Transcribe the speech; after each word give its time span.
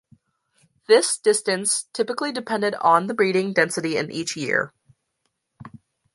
This 0.87 1.15
distance 1.19 1.83
typically 1.93 2.31
depended 2.31 2.73
on 2.73 3.05
the 3.05 3.13
breeding 3.13 3.53
density 3.53 3.97
in 3.97 4.09
each 4.11 4.35
year. 4.35 4.73